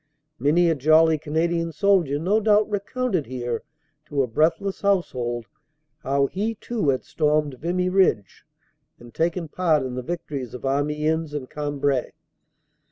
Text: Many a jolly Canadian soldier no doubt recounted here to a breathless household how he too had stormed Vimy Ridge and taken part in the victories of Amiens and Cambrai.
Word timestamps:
Many 0.39 0.67
a 0.67 0.73
jolly 0.73 1.19
Canadian 1.19 1.71
soldier 1.71 2.17
no 2.17 2.39
doubt 2.39 2.67
recounted 2.67 3.27
here 3.27 3.61
to 4.07 4.23
a 4.23 4.27
breathless 4.27 4.81
household 4.81 5.45
how 5.99 6.25
he 6.25 6.55
too 6.55 6.89
had 6.89 7.03
stormed 7.03 7.59
Vimy 7.61 7.87
Ridge 7.87 8.43
and 8.97 9.13
taken 9.13 9.47
part 9.47 9.83
in 9.83 9.93
the 9.93 10.01
victories 10.01 10.55
of 10.55 10.65
Amiens 10.65 11.35
and 11.35 11.47
Cambrai. 11.51 12.13